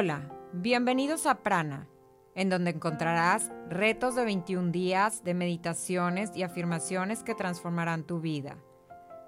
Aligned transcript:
Hola, 0.00 0.30
bienvenidos 0.52 1.26
a 1.26 1.42
Prana, 1.42 1.88
en 2.36 2.48
donde 2.48 2.70
encontrarás 2.70 3.50
retos 3.68 4.14
de 4.14 4.24
21 4.24 4.70
días 4.70 5.24
de 5.24 5.34
meditaciones 5.34 6.30
y 6.36 6.44
afirmaciones 6.44 7.24
que 7.24 7.34
transformarán 7.34 8.04
tu 8.04 8.20
vida. 8.20 8.58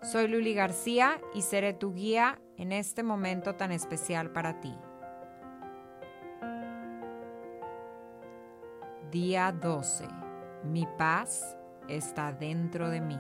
Soy 0.00 0.28
Luli 0.28 0.54
García 0.54 1.20
y 1.34 1.42
seré 1.42 1.72
tu 1.72 1.92
guía 1.92 2.40
en 2.56 2.70
este 2.70 3.02
momento 3.02 3.56
tan 3.56 3.72
especial 3.72 4.30
para 4.30 4.60
ti. 4.60 4.72
Día 9.10 9.50
12. 9.50 10.06
Mi 10.62 10.86
paz 10.96 11.58
está 11.88 12.32
dentro 12.32 12.90
de 12.90 13.00
mí. 13.00 13.18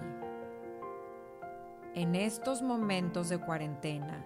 En 1.96 2.14
estos 2.14 2.62
momentos 2.62 3.28
de 3.28 3.38
cuarentena, 3.38 4.24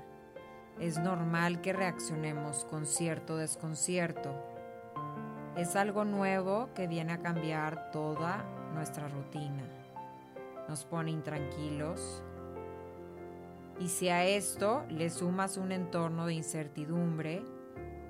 es 0.80 0.98
normal 0.98 1.61
que 1.61 1.72
reaccionemos 1.72 2.64
con 2.64 2.86
cierto 2.86 3.36
desconcierto. 3.36 4.34
Es 5.57 5.76
algo 5.76 6.04
nuevo 6.04 6.68
que 6.75 6.89
viene 6.89 7.12
a 7.12 7.21
cambiar 7.21 7.90
toda 7.93 8.44
nuestra 8.75 9.08
rutina. 9.08 9.62
Nos 10.68 10.84
pone 10.84 11.12
intranquilos. 11.12 12.22
Y 13.79 13.89
si 13.89 14.08
a 14.08 14.25
esto 14.25 14.84
le 14.89 15.11
sumas 15.11 15.57
un 15.57 15.72
entorno 15.72 16.26
de 16.26 16.34
incertidumbre, 16.34 17.43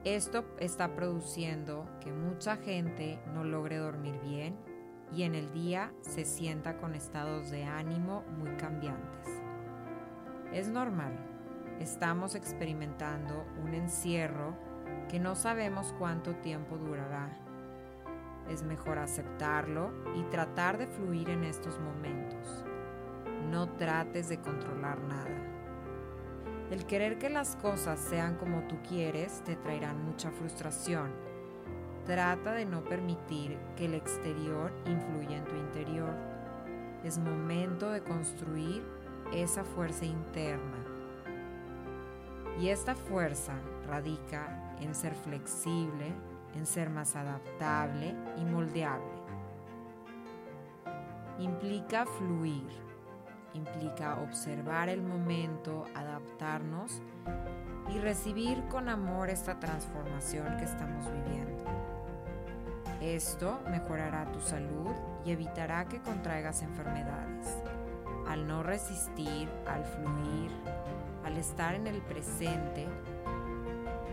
esto 0.05 0.45
está 0.59 0.95
produciendo 0.95 1.87
que 2.01 2.13
mucha 2.13 2.57
gente 2.57 3.19
no 3.35 3.45
logre 3.45 3.77
dormir 3.77 4.19
bien 4.23 4.57
y 5.13 5.23
en 5.23 5.35
el 5.35 5.53
día 5.53 5.93
se 6.03 6.25
sienta 6.25 6.77
con 6.77 6.95
estados 6.95 7.51
de 7.51 7.65
ánimo 7.65 8.23
muy 8.39 8.51
cambiantes. 8.57 9.29
Es 10.53 10.69
normal 10.69 11.34
estamos 11.81 12.35
experimentando 12.35 13.45
un 13.63 13.75
encierro 13.75 14.55
que 15.09 15.19
no 15.19 15.35
sabemos 15.35 15.95
cuánto 15.99 16.35
tiempo 16.37 16.77
durará. 16.79 17.29
Es 18.49 18.63
mejor 18.63 18.99
aceptarlo 18.99 19.93
y 20.15 20.23
tratar 20.25 20.79
de 20.79 20.87
fluir 20.87 21.31
en 21.31 21.45
estos 21.45 21.79
momentos. 21.81 22.65
No 23.51 23.69
trates 23.71 24.29
de 24.29 24.39
controlar 24.39 25.01
nada. 25.03 25.31
El 26.71 26.87
querer 26.87 27.19
que 27.19 27.31
las 27.31 27.57
cosas 27.57 28.01
sean 28.01 28.37
como 28.37 28.63
tú 28.63 28.77
quieres 28.89 29.43
te 29.45 29.57
traerán 29.57 30.05
mucha 30.05 30.31
frustración. 30.31 31.13
Trata 32.07 32.53
de 32.53 32.67
no 32.67 32.85
permitir 32.85 33.59
que 33.77 33.87
el 33.87 33.95
exterior 33.95 34.73
influya 34.87 35.39
en 35.39 35.45
tu 35.45 35.57
interior. 35.57 36.15
Es 37.03 37.19
momento 37.19 37.91
de 37.91 38.03
construir 38.03 38.83
esa 39.33 39.65
fuerza 39.65 40.05
interna 40.05 40.94
y 42.61 42.69
esta 42.69 42.95
fuerza 42.95 43.55
radica 43.87 44.77
en 44.81 44.95
ser 44.95 45.15
flexible, 45.15 46.13
en 46.55 46.67
ser 46.67 46.91
más 46.91 47.17
adaptable 47.17 48.15
y 48.37 48.45
moldeable. 48.45 49.25
Implica 51.39 52.07
fluir, 52.07 52.69
implica 53.55 54.21
observar 54.21 54.89
el 54.89 55.03
momento, 55.03 55.85
adaptarnos 55.95 57.03
y 57.93 57.99
recibir 57.99 58.63
con 58.69 58.89
amor 58.89 59.31
esta 59.31 59.59
transformación 59.59 60.57
que 60.57 60.65
estamos 60.65 61.07
viviendo. 61.13 61.65
Esto 63.01 63.61
mejorará 63.69 64.31
tu 64.33 64.41
salud 64.41 64.93
y 65.27 65.33
evitará 65.33 65.87
que 65.87 66.01
contraigas 66.01 66.63
enfermedades. 66.63 67.63
Al 68.27 68.47
no 68.47 68.63
resistir, 68.63 69.51
al 69.67 69.85
fluir, 69.85 70.51
al 71.25 71.39
estar 71.39 71.75
en 71.75 71.87
el 71.87 72.03
presente, 72.03 72.87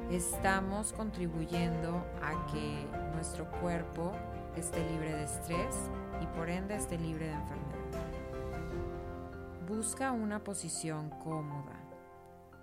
estamos 0.10 0.94
contribuyendo 0.94 2.06
a 2.22 2.46
que 2.48 2.88
nuestro 3.14 3.50
cuerpo 3.60 4.12
esté 4.56 4.90
libre 4.90 5.14
de 5.14 5.24
estrés 5.24 5.76
y 6.22 6.26
por 6.38 6.50
ende 6.50 6.76
esté 6.76 6.98
libre 6.98 7.28
de 7.28 7.34
enfermedad. 7.34 7.82
Busca 9.68 10.12
una 10.12 10.44
posición 10.44 11.10
cómoda. 11.10 11.78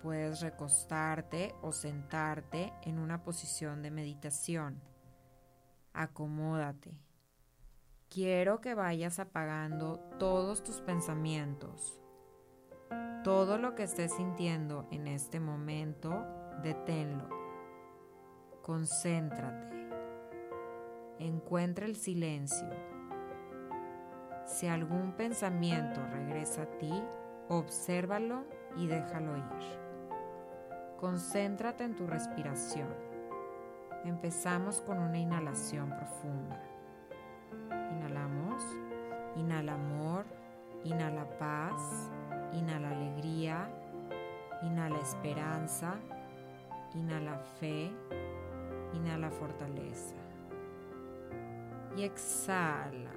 Puedes 0.01 0.41
recostarte 0.41 1.55
o 1.61 1.71
sentarte 1.71 2.71
en 2.83 2.99
una 2.99 3.23
posición 3.23 3.81
de 3.81 3.91
meditación. 3.91 4.81
Acomódate. 5.93 6.97
Quiero 8.09 8.61
que 8.61 8.73
vayas 8.73 9.19
apagando 9.19 9.99
todos 10.17 10.63
tus 10.63 10.81
pensamientos 10.81 11.99
todo 13.23 13.57
lo 13.57 13.75
que 13.75 13.83
estés 13.83 14.13
sintiendo 14.13 14.87
en 14.91 15.07
este 15.07 15.39
momento, 15.39 16.25
deténlo. 16.63 17.27
Concéntrate. 18.61 19.89
Encuentra 21.19 21.85
el 21.85 21.95
silencio. 21.95 22.69
Si 24.45 24.67
algún 24.67 25.13
pensamiento 25.13 26.01
regresa 26.07 26.63
a 26.63 26.77
ti, 26.77 27.03
obsérvalo 27.49 28.45
y 28.77 28.87
déjalo 28.87 29.37
ir. 29.37 29.79
Concéntrate 30.97 31.83
en 31.83 31.95
tu 31.95 32.07
respiración. 32.07 32.87
Empezamos 34.05 34.81
con 34.81 34.97
una 34.97 35.17
inhalación 35.17 35.89
profunda. 35.89 36.61
Inhalamos. 37.91 38.63
Inhala 39.35 39.73
amor. 39.73 40.25
Inhala 40.83 41.29
paz. 41.37 42.09
Inhala 42.53 42.89
alegría, 42.89 43.69
inhala 44.63 44.99
esperanza, 44.99 45.95
inhala 46.93 47.37
fe, 47.59 47.91
inhala 48.93 49.29
fortaleza. 49.29 50.15
Y 51.95 52.03
exhala. 52.03 53.11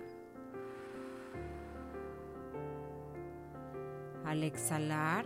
Al 4.24 4.42
exhalar, 4.44 5.24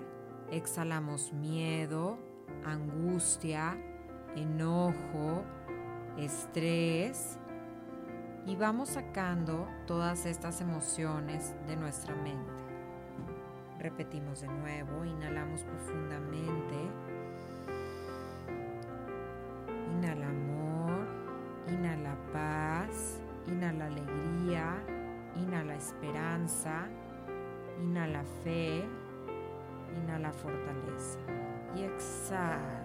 exhalamos 0.50 1.32
miedo, 1.32 2.18
angustia, 2.64 3.76
enojo, 4.36 5.44
estrés 6.16 7.38
y 8.46 8.56
vamos 8.56 8.90
sacando 8.90 9.68
todas 9.86 10.24
estas 10.26 10.60
emociones 10.60 11.54
de 11.66 11.76
nuestra 11.76 12.14
mente. 12.14 12.65
Repetimos 13.86 14.40
de 14.40 14.48
nuevo, 14.48 15.04
inhalamos 15.04 15.62
profundamente. 15.62 16.74
Inhala 19.92 20.26
amor, 20.26 21.06
inhala 21.68 22.16
paz, 22.32 23.20
inhala 23.46 23.86
alegría, 23.86 24.82
inhala 25.36 25.76
esperanza, 25.76 26.88
inhala 27.80 28.24
fe, 28.42 28.84
inhala 30.02 30.32
fortaleza 30.32 31.20
y 31.76 31.82
exhala. 31.82 32.82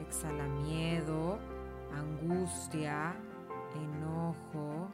Exhala 0.00 0.48
miedo, 0.48 1.38
angustia, 1.92 3.14
enojo, 3.74 4.88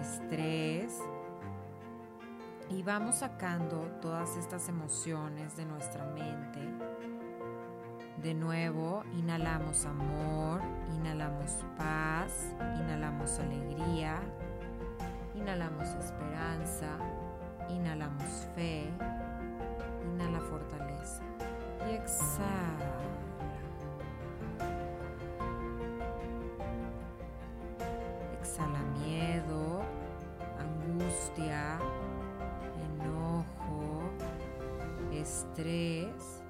estrés 0.00 0.98
y 2.70 2.82
vamos 2.82 3.16
sacando 3.16 3.78
todas 4.00 4.36
estas 4.36 4.68
emociones 4.68 5.56
de 5.56 5.64
nuestra 5.64 6.04
mente. 6.06 6.60
De 8.22 8.34
nuevo, 8.34 9.04
inhalamos 9.16 9.86
amor, 9.86 10.60
inhalamos 10.96 11.64
paz, 11.76 12.52
inhalamos 12.80 13.38
alegría, 13.38 14.20
inhalamos 15.34 15.88
esperanza, 15.94 16.98
inhalamos 17.68 18.48
fe, 18.54 18.90
inhala 20.12 20.40
fortaleza 20.40 21.22
y 21.88 21.94
exhala. 21.94 22.98
Exhala 28.40 28.80
miedo, 29.00 29.67
estrés 35.28 36.42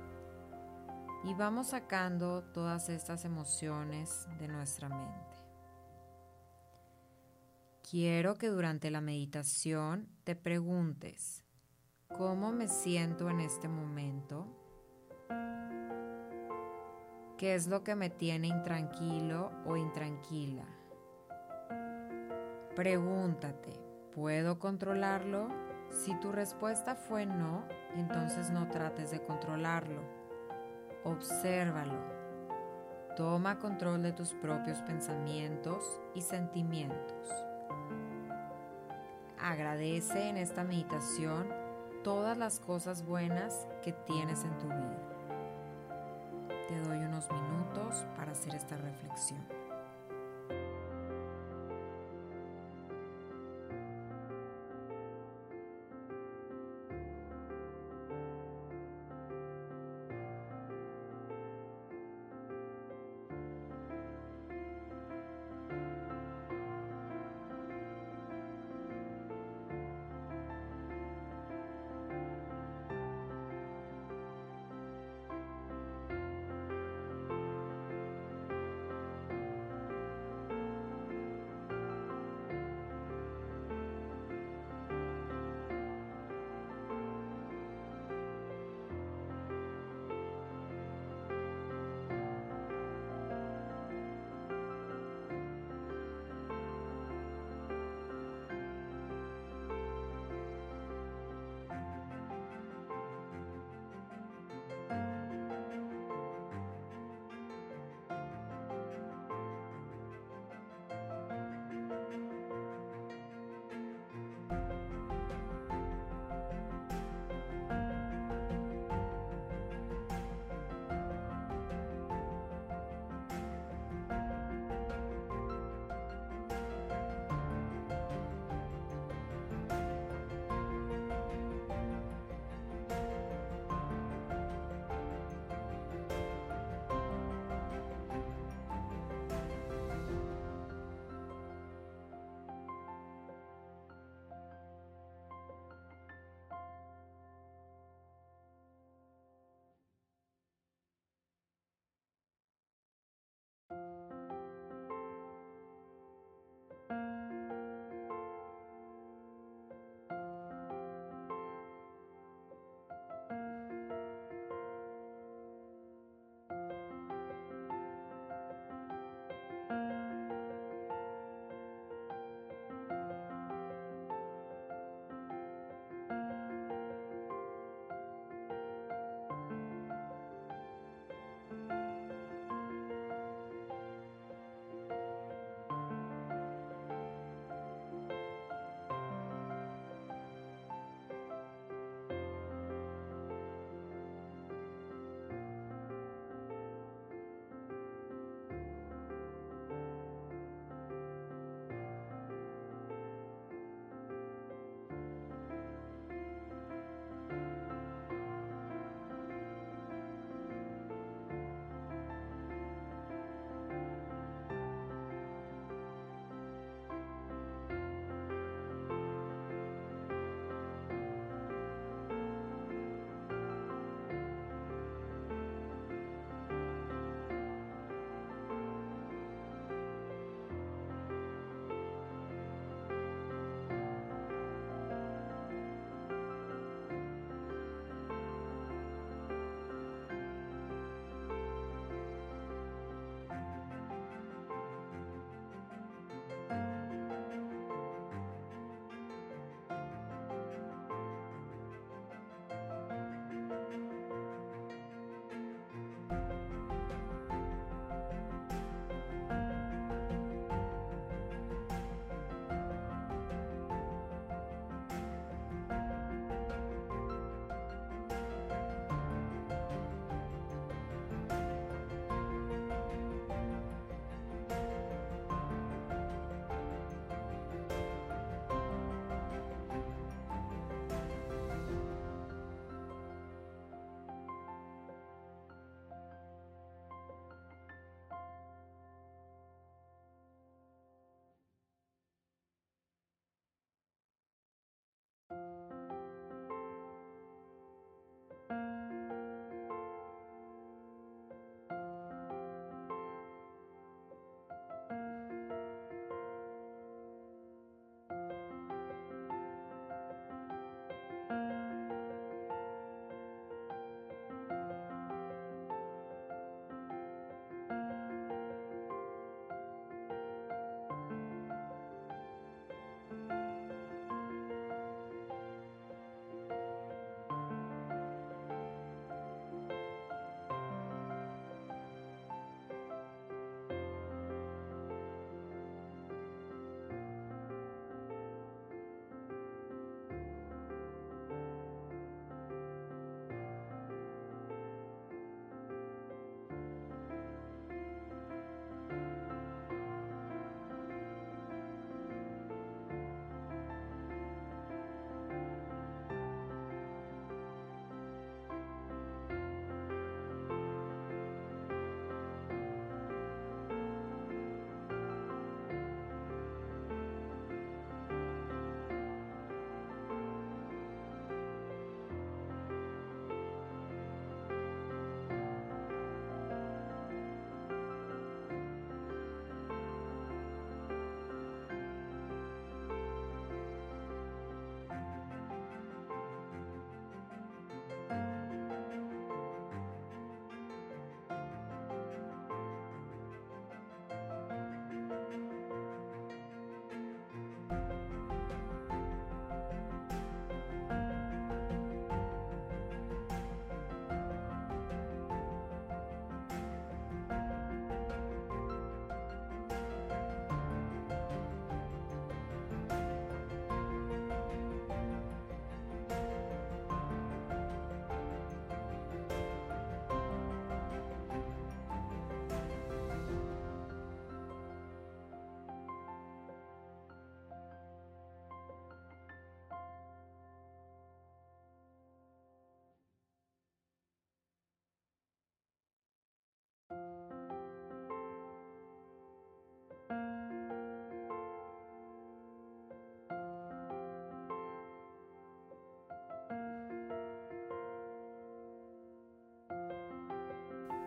y 1.24 1.34
vamos 1.34 1.68
sacando 1.68 2.44
todas 2.44 2.88
estas 2.88 3.24
emociones 3.24 4.28
de 4.38 4.46
nuestra 4.46 4.88
mente. 4.88 5.36
Quiero 7.90 8.36
que 8.36 8.48
durante 8.48 8.92
la 8.92 9.00
meditación 9.00 10.08
te 10.22 10.36
preguntes, 10.36 11.44
¿cómo 12.16 12.52
me 12.52 12.68
siento 12.68 13.28
en 13.30 13.40
este 13.40 13.66
momento? 13.66 14.46
¿Qué 17.36 17.54
es 17.56 17.66
lo 17.66 17.82
que 17.82 17.96
me 17.96 18.10
tiene 18.10 18.46
intranquilo 18.46 19.50
o 19.66 19.76
intranquila? 19.76 20.66
Pregúntate, 22.76 23.72
¿puedo 24.14 24.60
controlarlo 24.60 25.67
Si 25.90 26.14
tu 26.20 26.32
respuesta 26.32 26.94
fue 26.94 27.26
no, 27.26 27.64
entonces 27.94 28.50
no 28.50 28.68
trates 28.68 29.10
de 29.10 29.22
controlarlo. 29.22 30.02
Obsérvalo. 31.04 32.18
Toma 33.16 33.58
control 33.58 34.02
de 34.02 34.12
tus 34.12 34.32
propios 34.34 34.78
pensamientos 34.82 36.00
y 36.14 36.22
sentimientos. 36.22 37.28
Agradece 39.40 40.28
en 40.28 40.36
esta 40.36 40.62
meditación 40.62 41.48
todas 42.04 42.36
las 42.36 42.60
cosas 42.60 43.04
buenas 43.04 43.66
que 43.82 43.92
tienes 43.92 44.44
en 44.44 44.56
tu 44.58 44.66
vida. 44.66 44.98
Te 46.68 46.78
doy 46.80 46.98
unos 46.98 47.28
minutos 47.30 48.06
para 48.16 48.32
hacer 48.32 48.54
esta 48.54 48.76
reflexión. 48.76 49.67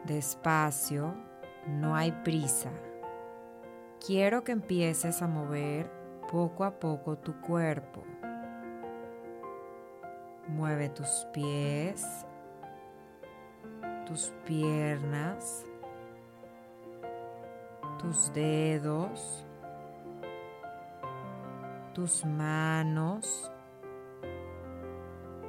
Despacio, 0.06 1.14
no 1.68 1.96
hay 1.96 2.12
prisa. 2.24 2.72
Quiero 4.06 4.44
que 4.44 4.52
empieces 4.52 5.22
a 5.22 5.28
mover 5.28 5.92
poco 6.32 6.64
a 6.64 6.72
poco 6.80 7.18
tu 7.18 7.40
cuerpo. 7.40 8.04
Mueve 10.48 10.90
tus 10.90 11.28
pies, 11.32 12.26
tus 14.08 14.34
piernas, 14.44 15.66
tus 18.00 18.34
dedos, 18.34 19.46
tus 21.94 22.26
manos, 22.26 23.52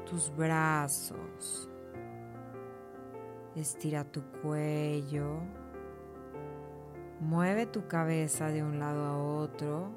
tus 0.05 0.31
brazos. 0.37 1.72
Estira 3.55 4.05
tu 4.05 4.23
cuello. 4.41 5.41
Mueve 7.21 7.67
tu 7.67 7.87
cabeza 7.87 8.49
de 8.49 8.63
un 8.63 8.79
lado 8.79 9.05
a 9.05 9.19
otro. 9.19 9.91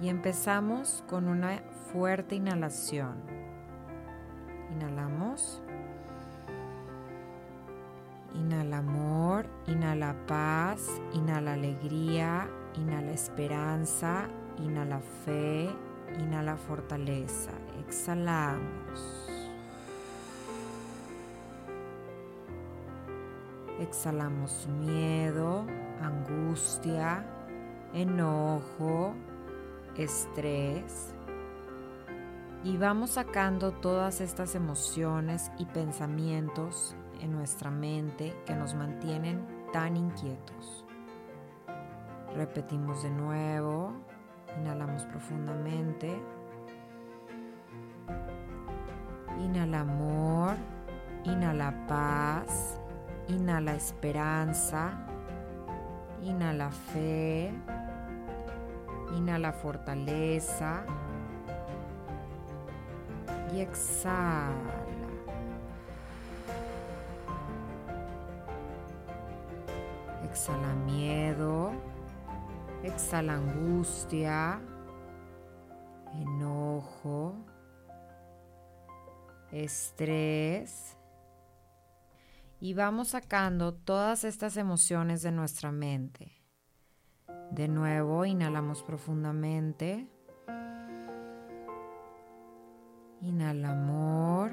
Y 0.00 0.08
empezamos 0.08 1.02
con 1.08 1.26
una 1.26 1.62
fuerte 1.92 2.36
inhalación. 2.36 3.16
Inhalamos. 4.72 5.62
Inhala 8.34 8.78
amor, 8.78 9.46
inhala 9.66 10.14
paz, 10.26 11.00
inhala 11.12 11.54
alegría, 11.54 12.48
inhala 12.74 13.12
esperanza, 13.12 14.28
inhala 14.58 15.00
fe, 15.24 15.70
inhala 16.20 16.56
fortaleza. 16.56 17.52
Exhalamos. 17.80 19.26
Exhalamos 23.80 24.66
miedo, 24.80 25.66
angustia, 26.00 27.24
enojo, 27.92 29.14
estrés. 29.96 31.12
Y 32.64 32.78
vamos 32.78 33.10
sacando 33.10 33.72
todas 33.72 34.20
estas 34.20 34.54
emociones 34.54 35.52
y 35.58 35.66
pensamientos 35.66 36.96
en 37.20 37.32
nuestra 37.32 37.70
mente 37.70 38.34
que 38.44 38.54
nos 38.54 38.74
mantienen 38.74 39.46
tan 39.72 39.96
inquietos. 39.96 40.84
Repetimos 42.34 43.02
de 43.02 43.10
nuevo, 43.10 43.92
inhalamos 44.58 45.04
profundamente. 45.04 46.20
Inhala 49.38 49.80
amor, 49.80 50.56
inhala 51.24 51.72
paz, 51.86 52.78
inhala 53.28 53.74
esperanza, 53.74 54.92
inhala 56.22 56.70
fe, 56.70 57.52
inhala 59.16 59.52
fortaleza 59.52 60.84
y 63.52 63.60
exhala. 63.60 64.52
Exhala 70.24 70.74
miedo, 70.84 71.72
exhala 72.82 73.34
angustia, 73.34 74.60
estrés. 79.64 80.96
Y 82.60 82.74
vamos 82.74 83.08
sacando 83.08 83.74
todas 83.74 84.24
estas 84.24 84.56
emociones 84.56 85.22
de 85.22 85.32
nuestra 85.32 85.72
mente. 85.72 86.42
De 87.50 87.68
nuevo, 87.68 88.24
inhalamos 88.24 88.82
profundamente. 88.82 90.08
Inhala 93.20 93.70
amor, 93.70 94.52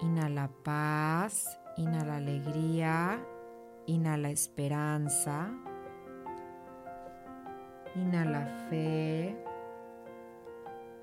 inhala 0.00 0.50
paz, 0.62 1.58
inhala 1.76 2.16
alegría, 2.16 3.20
Inhala 3.86 4.30
esperanza. 4.30 5.50
Inhala 7.94 8.46
fe. 8.70 9.36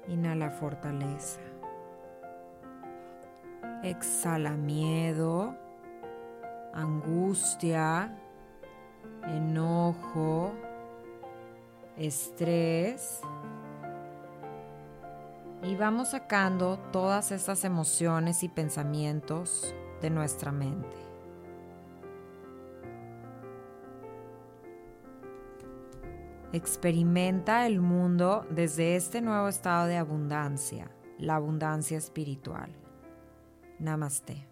Inhala 0.07 0.49
fortaleza. 0.49 1.39
Exhala 3.83 4.51
miedo, 4.51 5.55
angustia, 6.73 8.15
enojo, 9.27 10.53
estrés. 11.97 13.21
Y 15.63 15.75
vamos 15.75 16.09
sacando 16.09 16.77
todas 16.91 17.31
estas 17.31 17.63
emociones 17.63 18.43
y 18.43 18.49
pensamientos 18.49 19.75
de 20.01 20.09
nuestra 20.09 20.51
mente. 20.51 20.97
Experimenta 26.53 27.65
el 27.65 27.79
mundo 27.79 28.45
desde 28.49 28.95
este 28.95 29.21
nuevo 29.21 29.47
estado 29.47 29.87
de 29.87 29.97
abundancia, 29.97 30.91
la 31.17 31.35
abundancia 31.35 31.97
espiritual. 31.97 32.80
Namaste. 33.81 34.50